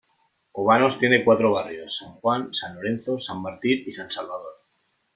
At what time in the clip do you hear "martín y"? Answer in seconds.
3.39-3.91